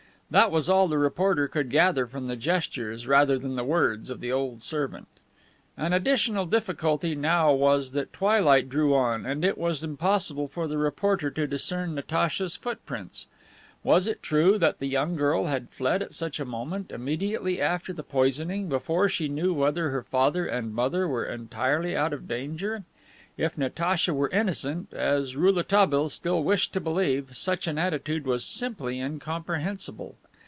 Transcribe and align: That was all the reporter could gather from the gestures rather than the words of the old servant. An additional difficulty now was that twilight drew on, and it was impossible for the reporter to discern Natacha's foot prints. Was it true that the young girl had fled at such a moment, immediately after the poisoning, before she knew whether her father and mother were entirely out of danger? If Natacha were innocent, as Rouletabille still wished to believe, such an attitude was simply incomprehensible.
That 0.31 0.49
was 0.49 0.69
all 0.69 0.87
the 0.87 0.97
reporter 0.97 1.49
could 1.49 1.69
gather 1.69 2.07
from 2.07 2.27
the 2.27 2.37
gestures 2.37 3.05
rather 3.05 3.37
than 3.37 3.57
the 3.57 3.65
words 3.65 4.09
of 4.09 4.21
the 4.21 4.31
old 4.31 4.63
servant. 4.63 5.09
An 5.75 5.91
additional 5.91 6.45
difficulty 6.45 7.15
now 7.15 7.51
was 7.51 7.91
that 7.91 8.13
twilight 8.13 8.69
drew 8.69 8.95
on, 8.95 9.25
and 9.25 9.43
it 9.43 9.57
was 9.57 9.83
impossible 9.83 10.47
for 10.47 10.69
the 10.69 10.77
reporter 10.77 11.29
to 11.31 11.45
discern 11.47 11.95
Natacha's 11.95 12.55
foot 12.55 12.85
prints. 12.85 13.27
Was 13.83 14.07
it 14.07 14.23
true 14.23 14.57
that 14.57 14.79
the 14.79 14.87
young 14.87 15.17
girl 15.17 15.47
had 15.47 15.69
fled 15.69 16.01
at 16.01 16.13
such 16.13 16.39
a 16.39 16.45
moment, 16.45 16.91
immediately 16.91 17.59
after 17.59 17.91
the 17.91 18.01
poisoning, 18.03 18.69
before 18.69 19.09
she 19.09 19.27
knew 19.27 19.53
whether 19.53 19.89
her 19.89 20.03
father 20.03 20.45
and 20.47 20.73
mother 20.73 21.09
were 21.09 21.25
entirely 21.25 21.93
out 21.93 22.13
of 22.13 22.29
danger? 22.29 22.85
If 23.37 23.57
Natacha 23.57 24.13
were 24.13 24.29
innocent, 24.29 24.93
as 24.93 25.35
Rouletabille 25.37 26.09
still 26.09 26.43
wished 26.43 26.73
to 26.73 26.81
believe, 26.81 27.35
such 27.35 27.65
an 27.65 27.77
attitude 27.79 28.25
was 28.27 28.45
simply 28.45 28.99
incomprehensible. 29.01 30.15